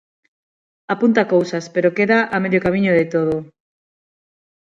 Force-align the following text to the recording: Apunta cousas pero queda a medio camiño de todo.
Apunta 0.93 1.29
cousas 1.33 1.65
pero 1.73 1.95
queda 1.97 2.19
a 2.35 2.37
medio 2.43 2.63
camiño 2.65 2.91
de 2.99 3.05
todo. 3.13 3.35